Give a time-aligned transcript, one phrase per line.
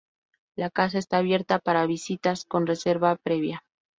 [0.57, 3.63] La casa está abierta para visitas con reserva previa.